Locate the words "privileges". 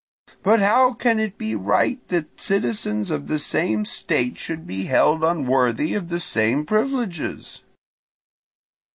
6.65-7.61